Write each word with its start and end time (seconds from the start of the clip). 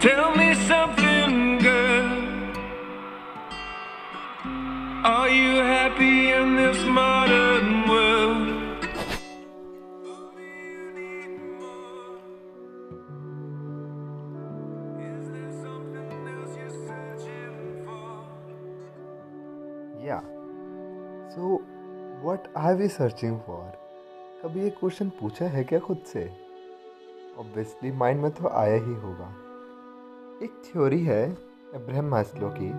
Tell 0.00 0.34
me 0.34 0.54
something, 0.54 1.58
girl. 1.58 2.08
Are 5.04 5.28
you 5.28 5.56
happy 5.56 6.30
in 6.30 6.56
this 6.56 6.78
modern 6.86 7.86
world? 7.86 8.48
Is 15.08 15.28
there 15.34 15.52
something 15.64 16.22
else 16.32 16.56
you're 16.56 16.78
searching 16.88 17.52
for? 17.84 18.16
कभी 24.42 24.62
ये 24.64 24.70
question 24.80 25.08
पूछा 25.20 25.46
है 25.58 25.64
क्या 25.64 25.80
खुद 25.90 26.02
से 26.12 26.26
ऑब्वियसली 27.38 27.92
माइंड 28.04 28.22
में 28.22 28.30
तो 28.30 28.48
आया 28.48 28.82
ही 28.88 28.94
होगा 29.04 29.32
एक 30.40 30.52
थ्योरी 30.64 31.02
है 31.04 31.24
अब्राहम 31.74 32.04
मास्लो 32.04 32.48
की, 32.50 32.70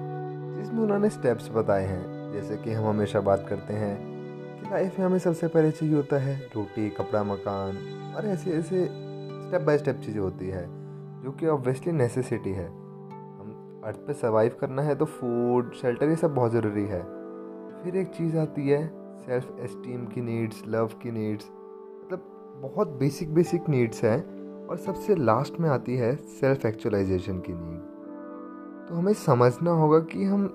जिसमें 0.56 0.80
उन्होंने 0.80 1.10
स्टेप्स 1.10 1.50
बताए 1.50 1.86
हैं। 1.86 2.32
जैसे 2.34 2.58
कि 2.58 2.72
हम 2.72 2.86
हमेशा 2.86 3.20
बात 3.22 3.46
करते 3.50 3.74
हैं 3.74 3.98
कि 4.56 4.70
लाइफ 4.72 4.98
में 5.00 5.06
हमें 5.06 5.18
सबसे 5.20 5.48
पहले 5.48 5.72
चाहिए 5.72 5.96
होता 5.96 6.18
है 6.18 6.36
रोटी, 6.55 6.90
कपड़ा, 6.90 7.24
मकान 7.24 7.78
और 8.18 8.26
ऐसे 8.26 8.52
ऐसे 8.52 8.86
स्टेप 8.86 9.62
बाय 9.62 9.78
स्टेप 9.78 10.02
चीज़ें 10.05 10.20
होती 10.22 10.48
है, 10.48 10.66
जो 11.24 11.32
कि 11.32 11.48
ऑब्वियसली 11.48 11.94
नेसेसिटी 11.94 12.52
है। 12.52 12.68
हम 12.68 13.82
अर्थ 13.86 13.98
पे 13.98 14.14
सर्वाइव 14.14 14.58
करना 14.62 14.82
है 14.82 14.96
तो 14.96 15.05
फ़ूड 15.05 15.74
शेल्टर 15.74 16.10
ये 16.10 16.16
सब 16.16 16.36
बहुत 16.36 16.52
ज़रूरी 16.52 16.86
है। 16.86 17.02
फिर 17.84 17.96
एक 17.96 18.08
चीज़ 18.08 18.38
आती 18.38 18.70
है 18.70 18.86
सेल्फ 19.20 19.55
एस्टीम 19.60 20.05
की 20.05 20.22
नीड्स 20.22 20.64
लव 20.68 21.00
की 21.04 21.12
नीड्स 21.12 21.46
मतलब 21.46 22.60
बहुत 22.63 22.88
बेसिक 23.00 23.34
बेसिक 23.34 23.70
नीड्स 23.70 24.04
हैं। 24.04 24.41
और 24.72 24.77
सबसे 24.77 25.16
लास्ट 25.16 25.60
में 25.60 25.70
आती 25.70 25.96
है 25.96 26.16
सेल्फ 26.16 26.66
एक्चुअलाइजेशन 26.66 27.40
की 27.40 27.54
नीड 27.55 27.80
तो 28.90 28.96
हमें 28.96 29.13
समझना 29.13 29.72
होगा 29.72 30.00
कि 30.00 30.24
हम 30.24 30.50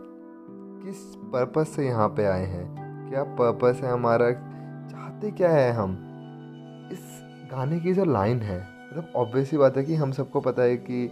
किस 0.85 0.97
पर्पस 1.17 1.69
से 1.69 1.87
यहाँ 1.87 2.09
पे 2.09 2.25
आए 2.25 2.45
हैं। 2.45 3.11
क्या 3.11 3.23
पर्पस 3.23 3.81
है 3.83 3.91
हमारा? 3.91 4.31
चाहते 4.89 5.31
क्या 5.31 5.51
है 5.51 5.73
हम? 5.73 5.93
इस 6.93 7.23
गाने 7.53 7.81
की 7.81 7.95
जो 7.95 8.05
लाइन 8.05 8.39
है 8.39 8.61
मतलब 8.61 9.13
ऑब्वियस 9.17 9.53
ही 9.53 9.59
बात 9.59 9.77
है 9.77 9.85
कि 9.85 9.95
हम 9.95 10.13
सबको 10.13 10.41
पता 10.41 10.63
है 10.63 10.77
कि 10.77 11.05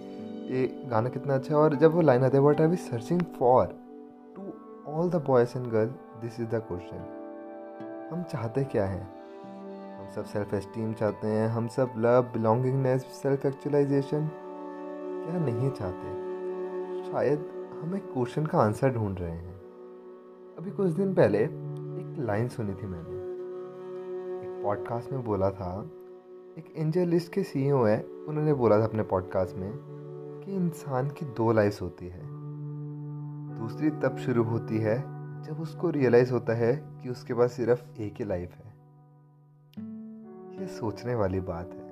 ये 0.51 0.83
गाना 0.91 1.09
कितना 1.09 1.35
अच्छा 1.35 1.55
है 1.55 1.61
और 1.61 1.75
जब 1.75 1.93
वो 1.93 2.01
लाइन 2.01 2.25
आती 2.25 2.37
है 2.37 2.43
what 2.43 2.61
are 2.61 2.67
we 2.67 2.77
searching 2.77 3.23
for 3.39 3.67
to 4.37 4.43
all 4.93 5.11
the 5.11 5.15
boys 5.15 5.59
and 5.59 5.67
girl 5.67 5.89
this 6.23 6.41
is 6.41 6.49
the 6.49 6.55
question 6.55 8.09
हम 8.13 8.23
चाहते 8.23 8.65
क्या 8.65 8.85
हैं? 8.85 9.24
सब 10.15 10.25
सेल्फ 10.25 10.55
एस्टीम 10.55 10.93
चाहते 10.93 11.27
हैं, 11.27 11.49
हम 11.49 11.69
सब 11.69 11.91
लव 11.97 12.23
बिलोंगिंगनेस 12.23 13.03
सेल्फ 13.03 13.47
एक्चुअलाइजेशन 13.47 14.29
क्या 15.27 15.39
नहीं 15.39 15.71
चाहते? 15.71 16.25
शायद 17.13 17.39
हम 17.83 17.95
एक 17.95 18.13
क्वेश्चन 18.13 18.47
का 18.47 18.59
आंसर 18.59 18.91
ढूंढ 18.91 19.19
रहे 19.19 19.31
हैं। 19.31 19.55
अभी 20.59 20.71
कुछ 20.71 20.91
दिन 20.91 21.15
पहले 21.15 21.39
एक 21.39 22.17
लाइन 22.19 22.49
सुनी 22.49 22.75
थी 22.75 22.87
मैंने। 22.87 23.11
एक 24.47 24.63
पॉडकास्ट 24.65 25.13
में 25.13 25.25
बोला 25.25 25.51
था, 25.51 25.91
एक 26.59 26.75
एंजल 26.77 27.09
लिस्ट 27.09 27.33
के 27.33 27.43
सीईओ 27.43 27.85
है, 27.85 28.05
उन्होंने 28.29 28.55
बोला 28.55 28.81
था 28.81 28.85
अपने 28.85 29.03
पॉडकास्ट 29.03 29.57
में 29.57 29.73
कि 30.45 30.55
इंसान 30.55 31.09
की 31.09 31.27
दो 31.27 31.53
लाइफ 31.53 31.83
होती 31.83 32.09
है। 32.09 32.23
दूसरी 33.59 33.91
तब 33.91 34.17
शुरू 34.17 34.43
होती 34.43 34.79
है 34.79 34.99
जब 35.43 35.61
उसको 35.61 35.91
रियलाइज़ 35.91 36.33
होता 36.33 36.53
है 36.53 36.77
कि 37.03 37.09
उसके 37.09 37.35
पास 37.35 37.53
सिर्फ़ 37.53 38.01
एक 38.01 38.15
ही 38.19 38.25
लाइफ 38.25 38.53
है। 38.55 38.74
ये 40.55 40.67
सोचने 40.67 41.15
वाली 41.15 41.41
बात 41.41 41.71
है। 41.73 41.89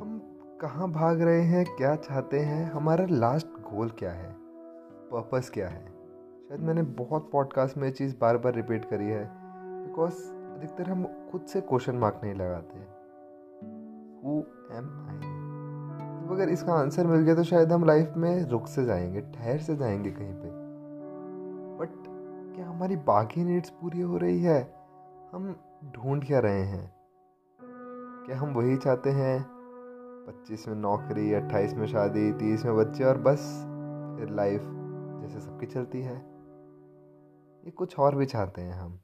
हम 0.00 0.20
कहाँ 0.60 0.90
भाग 0.90 1.20
रहे 1.20 1.42
हैं, 1.42 1.64
क्या 1.76 1.96
चाहते 1.96 2.40
हैं, 2.40 2.70
हमारा 2.70 3.06
लास्ट 3.10 3.46
गोल 3.46 3.90
क्या 3.90 4.12
है 4.12 4.36
पर्पस 5.12 5.50
क्या 5.50 5.68
है? 5.68 5.86
शायद 6.48 6.60
मैंने 6.60 6.82
बहुत 6.82 7.30
पॉडकास्ट 7.32 7.76
में 7.76 7.84
ये 7.84 7.90
चीज़ 7.90 8.14
बार 8.20 8.36
बार 8.36 8.54
रिपीट 8.54 8.84
करी 8.84 9.06
है 9.06 9.30
बिकॉज़ 9.86 10.14
अधिकतर 10.32 10.90
हम 10.90 11.28
खुद 11.32 11.40
से 11.40 11.60
क्वेश्चन 11.60 11.96
मार्क 11.96 12.20
नहीं 12.24 12.34
लगाते। 12.34 12.78
हु 14.24 14.38
एम 14.72 15.06
आई 15.08 15.38
अगर 16.36 16.48
इसका 16.48 16.72
आंसर 16.72 17.06
मिल 17.06 17.20
गया 17.20 17.34
तो 17.34 17.44
शायद 17.44 17.72
हम 17.72 17.84
लाइफ 17.84 18.12
में 18.16 18.44
रुक 18.44 18.66
से 18.66 18.84
जाएँगे, 18.84 19.20
ठहर 19.20 19.58
से 19.58 19.76
जाएँगे 19.76 20.10
कहीं 20.10 20.34
पे। 20.34 20.48
बट 21.78 21.90
क्या 22.56 22.68
हमारी 22.68 22.96
बाकी 22.96 23.44
नीड्स 23.44 23.70
पूरी 23.70 24.00
हो 24.00 24.16
रही 24.16 24.42
है? 24.42 24.74
हम 25.32 25.56
ढूंढ 25.84 26.26
क्या 26.26 26.38
रहे 26.38 26.62
हैं? 26.62 26.94
क्या 28.26 28.38
हम 28.38 28.54
वही 28.54 28.76
चाहते 28.76 29.10
हैं? 29.10 29.46
पच्चीस 30.28 30.68
में 30.68 30.74
नौकरी, 30.74 31.32
अट्ठाईस 31.32 31.74
में 31.74 31.86
शादी, 31.86 32.32
तीस 32.32 32.64
में 32.64 32.76
बच्चे 32.76 33.04
और 33.04 33.18
बस, 33.18 33.64
फिर 34.18 34.28
लाइफ 34.30 34.60
जैसे 35.22 35.40
सबकी 35.40 35.66
चलती 35.66 36.02
है। 36.02 36.16
ये 37.64 37.70
कुछ 37.70 37.98
और 37.98 38.14
भी 38.14 38.26
चाहते 38.26 38.62
हैं 38.62 38.74
हम। 38.74 39.00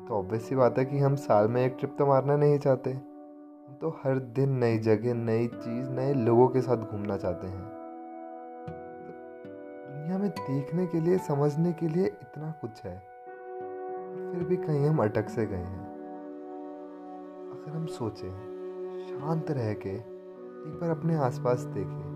ये 0.00 0.06
तो 0.06 0.14
ऑब्वियस 0.14 0.48
सी 0.48 0.56
बात 0.56 0.78
है 0.78 0.84
कि 0.84 0.98
हम 0.98 1.14
साल 1.14 1.48
में 1.48 1.66
एक 1.66 1.76
ट्रिप 1.78 1.96
तो 1.98 2.06
मारना 2.06 2.36
नहीं 2.36 2.58
चाहते। 2.58 2.92
हम 2.92 3.78
तो 3.80 3.88
हर 3.88 4.18
दिन 4.18 4.50
नई 4.50 4.78
जगह, 4.78 5.14
नई 5.14 5.46
चीज़, 5.46 5.90
नए 5.90 6.14
लोगों 6.14 6.48
के 6.48 6.60
साथ 6.60 6.76
घूमना 6.76 7.16
चाहते 7.16 7.46
हैं। 7.46 7.62
दुनिया 9.90 10.18
में 10.18 10.30
देखने 10.30 10.86
के 10.86 11.00
लिए, 11.00 11.18
समझने 11.18 11.72
के 11.72 11.88
लिए 11.88 12.06
इतना 12.06 12.50
कुछ 12.50 12.84
है। 12.84 13.11
फिर 14.32 14.44
भी 14.44 14.56
कहीं 14.56 14.86
हम 14.86 15.02
अटक 15.02 15.28
से 15.28 15.46
गए 15.46 15.56
हैं। 15.56 15.86
अगर 17.50 17.76
हम 17.76 17.86
सोचें, 17.86 18.30
शांत 19.10 19.50
रह 19.50 19.74
के, 19.74 19.88
एक 19.88 20.78
बार 20.80 20.90
अपने 20.90 21.16
आसपास 21.16 21.60
देखें। 21.60 22.12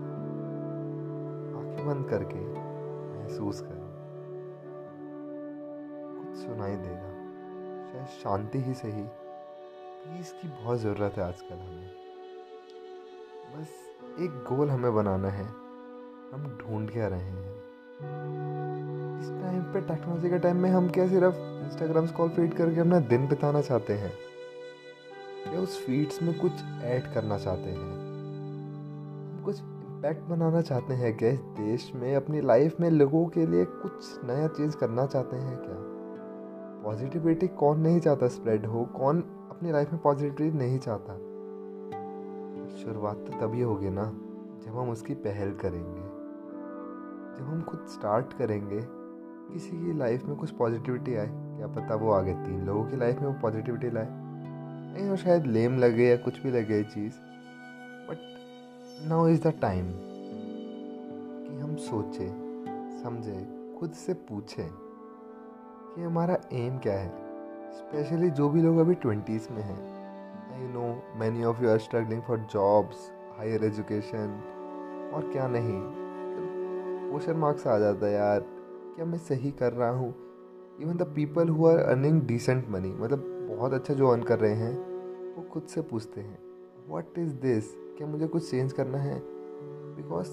आँखें 1.57 1.87
बंद 1.87 2.09
करके 2.09 2.53
महसूस 3.19 3.61
करें। 3.61 3.87
कुछ 6.19 6.37
सुनाई 6.37 6.75
देगा। 6.75 7.17
शायद 7.91 8.05
शांति 8.05 8.61
ही 8.61 8.73
सही। 8.73 9.03
पीस 10.07 10.31
की 10.31 10.63
बहुत 10.63 10.77
ज़रूरत 10.77 11.13
है 11.17 11.23
आजकल 11.23 11.55
हमें। 11.55 11.91
बस 13.55 13.69
एक 14.19 14.31
गोल 14.31 14.69
हमें 14.69 14.95
बनाना 14.95 15.29
है। 15.29 15.45
हम 16.33 16.57
ढूंढ 16.61 16.89
क्या 16.91 17.07
रहे 17.07 17.19
हैं। 17.19 17.57
इस 19.27 19.33
टाइम 19.33 19.61
पे 19.61 19.81
टेक्नोलॉजी 19.81 20.29
के 20.29 20.39
टाइम 20.39 20.57
में 20.57 20.69
हम 20.69 20.89
क्या 20.89 21.07
सिर्फ़ 21.07 21.35
इंस्टाग्राम 21.37 22.05
स्क्रॉल 22.05 22.29
फ़ीड 22.29 22.53
करके 22.53 22.79
अपना 22.79 22.99
दिन 22.99 23.27
बिताना 23.27 23.61
चाहते 23.61 23.93
हैं? 23.93 24.13
या 25.53 25.59
उस 25.59 25.85
फीड्स 25.85 26.23
में 26.23 26.39
कुछ 26.39 26.51
ऐड 26.83 27.13
करना 27.13 27.37
चाहते 27.37 27.69
हैं? 27.69 27.77
हम 27.77 29.41
कुछ 29.45 29.61
इम्पैक्ट 29.61 30.23
बनाना 30.23 30.61
चाहते 30.61 30.93
हैं 30.93 31.17
क्या 31.17 31.29
इस 31.29 31.39
देश 31.39 31.91
में, 31.95 32.15
अपनी 32.15 32.41
लाइफ 32.41 32.79
में 32.79 32.91
लोगों 32.91 33.27
के 33.27 33.47
लिए 33.47 33.65
कुछ 33.65 34.23
नया 34.23 34.47
चीज़ 34.47 34.77
करना 34.77 35.05
चाहते 35.05 35.35
हैं 35.35 35.57
क्या? 35.57 35.75
पॉजिटिविटी 36.83 37.47
कौन 37.47 37.79
नहीं 37.79 37.99
चाहता 37.99 38.27
स्प्रेड 38.27 38.65
हो? 38.65 38.85
कौन 38.85 39.21
अपनी 39.21 39.71
लाइफ 39.71 39.91
में 39.93 40.01
पॉजिटिविटी 40.01 40.57
नहीं 40.57 40.79
चाहता? 40.79 41.13
शुरुआत 42.83 43.15
तो 43.15 43.47
तभी 43.47 43.61
होगी 43.61 43.89
ना, 43.89 44.05
जब 44.65 44.77
हम 44.77 44.89
उसकी 44.89 45.13
पहल 45.13 45.51
करेंगे। 45.51 46.01
जब 47.39 47.45
हम 47.47 47.61
खुद 47.61 47.85
स्टार्ट 47.89 48.33
करेंगे। 48.33 48.96
किसी 49.53 49.69
की 49.69 49.97
लाइफ 49.97 50.25
में 50.25 50.35
कुछ 50.35 50.51
पॉजिटिविटी 50.51 51.15
आए, 51.15 51.27
क्या 51.27 51.67
पता 51.67 51.95
वो 51.95 52.11
आगे 52.11 52.33
तीन 52.33 52.65
लोगों 52.65 52.83
की 52.83 52.97
लाइफ 52.97 53.19
में 53.19 53.27
वो 53.27 53.33
पॉजिटिविटी 53.41 53.89
लाए। 53.89 54.07
नहीं, 54.09 55.09
वो 55.09 55.15
शायद 55.15 55.45
लेम 55.45 55.77
लगे 55.79 56.07
या 56.07 56.17
कुछ 56.17 56.41
भी 56.41 56.51
लगे 56.51 56.83
चीज़। 56.83 57.13
But 58.09 58.17
now 59.07 59.27
is 59.27 59.47
the 59.47 59.53
time 59.61 59.85
कि 61.47 61.59
हम 61.59 61.75
सोचें, 61.75 62.29
समझें, 63.03 63.77
खुद 63.79 63.91
से 63.91 64.13
पूछें 64.13 64.67
कि 64.67 66.01
हमारा 66.01 66.37
एम 66.53 66.77
क्या 66.77 66.93
है। 66.93 67.09
स्पेशली 67.73 68.29
जो 68.29 68.49
भी 68.49 68.61
लोग 68.61 68.77
अभी 68.77 68.93
ट्वेंटीज़ 68.95 69.47
में 69.51 69.61
हैं 69.61 69.79
I 70.53 70.67
know 70.73 71.19
many 71.19 71.43
of 71.43 71.63
you 71.63 71.69
are 71.69 71.77
struggling 71.77 72.21
for 72.21 72.39
jobs 72.53 73.09
higher 73.37 73.63
education 73.63 74.41
और 75.13 75.29
क्या 75.31 75.47
नहीं। 75.47 75.81
क्वेश्चन 77.11 77.37
मार्क्स 77.37 77.67
आ 77.67 77.77
जाता 77.79 78.05
है, 78.05 78.13
यार 78.13 78.56
क्या 78.97 79.05
मैं 79.05 79.17
सही 79.17 79.51
कर 79.51 79.73
रहा 79.73 79.89
हूँ? 79.89 80.15
Even 80.81 80.97
the 80.97 81.01
people 81.01 81.49
who 81.49 81.67
are 81.67 81.77
earning 81.77 82.21
decent 82.21 82.69
money 82.69 82.91
मतलब 82.91 83.47
बहुत 83.49 83.73
अच्छा 83.73 83.93
जो 83.93 84.07
अर्न 84.07 84.23
कर 84.23 84.39
रहे 84.39 84.53
हैं, 84.53 84.77
वो 85.35 85.43
खुद 85.43 85.63
से 85.63 85.81
पूछते 85.81 86.21
हैं 86.21 86.39
वट 86.89 87.17
इज़ 87.17 87.33
दिस 87.33 87.65
क्या 87.75 88.07
मुझे 88.07 88.27
कुछ 88.27 88.51
चेंज 88.51 88.73
करना 88.73 88.97
है? 88.97 89.21
बिकॉज़ 89.95 90.27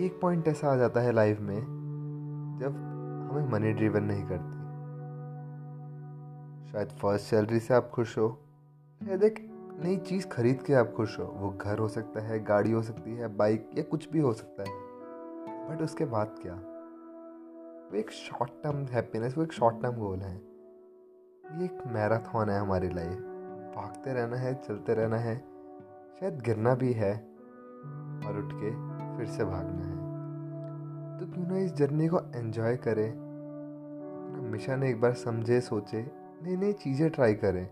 एक 0.00 0.18
पॉइंट 0.22 0.48
ऐसा 0.48 0.72
आ 0.72 0.76
जाता 0.76 1.00
है 1.00 1.12
लाइफ 1.12 1.40
में, 1.40 1.60
जब 2.60 2.72
हमें 3.32 3.52
मनी 3.52 3.72
ड्रिवन 3.72 4.04
नहीं 4.04 4.24
करती। 4.24 4.56
शायद 6.72 6.88
फ़र्स्ट 6.88 7.26
सैलरी 7.26 7.60
से 7.60 7.74
आप 7.74 7.90
खुश 7.90 8.18
हो। 8.18 8.38
शायद 9.06 9.22
एक 9.22 9.50
नई 9.84 9.96
चीज़ 9.96 10.26
खरीद 10.26 10.62
के 10.62 10.74
आप 10.74 10.92
खुश 10.96 11.18
हो। 11.18 11.24
वो 11.24 11.50
घर 11.50 11.78
हो 11.78 11.88
सकता 11.88 12.20
है, 12.20 12.44
गाड़ी 12.44 12.72
हो 12.72 12.82
सकती 12.82 13.14
है 13.14 13.36
बाइक 13.36 13.70
या 13.76 13.82
कुछ 13.82 14.10
भी 14.10 14.18
हो 14.18 14.32
सकता 14.32 14.62
है। 14.62 14.76
बट 15.68 15.82
उसके 15.82 16.04
बाद 16.04 16.34
क्या? 16.42 16.60
वो 17.90 17.96
एक 17.96 18.10
शॉर्ट 18.10 18.50
टर्म 18.62 18.84
हैप्पीनेस 18.84 19.36
वो 19.38 19.42
एक 19.42 19.52
शॉर्ट 19.52 19.82
टर्म 19.82 19.94
गोल 19.94 20.18
है। 20.18 20.34
ये 20.34 21.64
एक 21.64 21.78
मैराथन 21.86 22.50
है 22.50 22.58
हमारी 22.60 22.88
लाइफ 22.88 23.18
भागते 23.76 24.12
रहना 24.12 24.36
है, 24.36 24.54
चलते 24.54 24.94
रहना 24.94 25.16
है। 25.16 25.36
शायद 26.20 26.40
गिरना 26.40 26.74
भी 26.74 26.92
है 26.92 27.12
और 28.26 28.38
उठ 28.38 28.52
के 28.52 28.70
फिर 29.16 29.26
से 29.26 29.44
भागना 29.44 29.84
है। 29.84 29.96
तो 31.18 31.32
क्यों 31.32 31.46
ना 31.46 31.58
इस 31.58 31.72
जर्नी 31.72 32.08
को 32.08 32.20
एंजॉय 32.34 32.76
करें। 32.76 33.08
अपना 33.08 34.48
मिशन 34.50 34.82
एक 34.82 35.00
बार 35.00 35.14
समझे, 35.14 35.60
सोचे 35.60 36.06
नई 36.42 36.56
नई 36.56 36.72
चीज़ें 36.72 37.10
ट्राई 37.10 37.34
करें। 37.34 37.66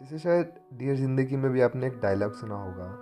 जैसे 0.00 0.18
शायद 0.18 0.52
डियर 0.74 0.96
ज़िंदगी 0.96 1.36
में 1.36 1.50
भी 1.52 1.60
आपने 1.60 1.86
एक 1.86 2.00
डायलॉग 2.00 2.34
सुना 2.34 2.54
होगा 2.54 2.92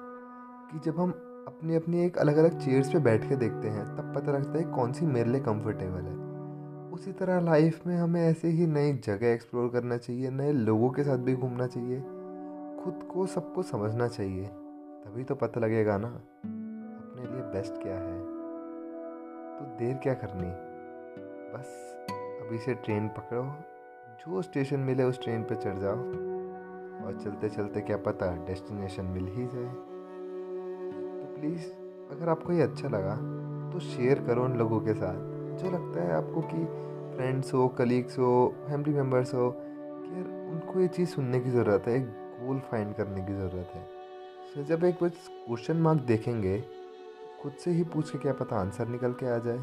कि 0.71 0.91
जब 0.91 1.01
हम 1.01 1.11
अपनी 1.49 1.75
अपनी 1.75 2.05
एक 2.05 2.19
अलग 2.19 2.37
अलग 2.37 2.59
चेयर्स 2.59 2.93
पे 2.93 2.99
बैठ 2.99 3.29
के 3.29 3.37
देखते 3.37 3.69
हैं, 3.69 3.85
तब 3.97 4.13
पता 4.17 4.33
लगता 4.33 4.59
है 4.59 4.65
कौन 4.65 4.93
सी 4.93 5.07
मेरे 5.07 5.31
लिए 5.31 5.41
कंफर्टेबल 5.41 6.01
है। 6.01 6.15
उसी 6.91 7.13
तरह 7.13 7.41
लाइफ 7.41 7.87
में 7.87 7.97
हमें 7.97 8.21
ऐसे 8.23 8.49
ही 8.49 8.67
नई 8.67 8.93
जगह 8.93 9.27
एक्सप्लोर 9.27 9.69
करना 9.69 9.97
चाहिए, 9.97 10.31
नए 10.31 10.53
लोगों 10.53 10.91
के 10.91 11.05
साथ 11.05 11.19
भी 11.19 11.35
घूमना 11.35 11.67
चाहिए, 11.67 12.01
खुद 12.85 13.09
को, 13.15 13.27
सबको 13.27 13.63
समझना 13.63 14.09
चाहिए, 14.09 14.47
तभी 15.05 15.25
तो 15.25 15.35
पता 15.35 15.61
लगेगा 15.61 15.99
ना, 15.99 16.09
अपने 16.09 17.23
लिए 17.23 17.43
बेस्ट 17.53 17.83
क्या 17.83 17.95
है। 17.95 18.21
तो 19.59 19.65
देर 19.79 19.95
क्या 19.95 20.15
करनी? 20.15 20.51
बस 21.55 21.97
अभी 22.47 22.59
से 22.59 22.75
ट्रेन 22.75 23.09
पकड़ो, 23.09 23.43
जो 24.21 24.43
स्टेशन 24.43 24.81
मिले 24.81 25.05
उस 25.05 25.23
ट्रेन 25.23 25.43
पर 25.43 25.55
चढ़ 25.55 25.79
जाओ, 25.79 25.99
और 27.07 27.21
चलते 27.25 27.49
चलते 27.49 27.81
क्या 27.81 27.97
पता 27.97 28.37
डेस्टिनेशन 28.47 29.05
मिल 29.05 29.27
ही 29.27 29.47
जाए। 29.47 29.94
प्लीज़, 31.45 31.65
अगर 32.11 32.29
आपको 32.29 32.53
ये 32.53 32.63
अच्छा 32.63 32.89
लगा 32.89 33.15
तो 33.73 33.81
शेयर 33.81 34.21
करो 34.27 34.45
उन 34.45 34.53
लोगों 34.59 34.81
के 34.81 34.95
साथ। 34.95 35.17
जो 35.61 35.71
लगता 35.71 36.03
है 36.03 36.13
आपको 36.13 36.41
कि 36.43 36.65
फ्रेंड्स 37.17 37.53
हो 37.55 37.67
कलीग्स 37.69 38.19
हो 38.19 38.55
फैमिली 38.69 38.93
मेंबर्स 38.93 39.35
हो, 39.35 39.51
कि 39.51 40.15
यार 40.15 40.53
उनको 40.53 40.81
ये 40.81 40.89
चीज़ 40.89 41.09
सुनने 41.09 41.41
की 41.41 41.51
ज़रूरत 41.51 41.87
है, 41.89 41.97
एक 41.97 42.07
गोल 42.47 42.59
फाइंड 42.61 42.95
करने 42.95 43.27
की 43.27 43.35
ज़रूरत 43.35 43.71
है। 43.75 43.85
सो 44.55 44.65
जब 44.65 44.85
एक 44.85 44.99
कुछ 44.99 45.13
क्वेश्चन 45.29 45.77
मार्क 45.77 46.01
देखेंगे, 46.01 46.59
खुद 47.43 47.53
से 47.53 47.71
ही 47.71 47.85
पूछ 47.85 48.11
के 48.11 48.19
क्या 48.19 48.33
पता 48.33 48.57
आंसर 48.57 48.89
निकल 48.89 49.13
के 49.13 49.27
आ 49.27 49.39
जाए, 49.39 49.59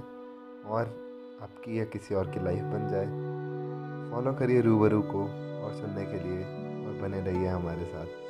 और 0.66 0.95
आपकी 1.42 1.80
या 1.80 1.86
किसी 1.86 2.16
और 2.16 2.31
की 2.31 2.44
लाइफ 2.45 2.63
बन 2.63 2.88
जाए। 2.88 3.07
फॉलो 4.12 4.33
करिए 4.33 4.62
रूबरू 4.62 5.01
को, 5.01 5.22
और 5.63 5.74
सुनने 5.74 6.06
के 6.06 6.24
लिए, 6.24 6.44
और 6.86 7.01
बने 7.01 7.22
रहिए 7.22 7.48
हमारे 7.48 7.86
साथ। 7.86 8.20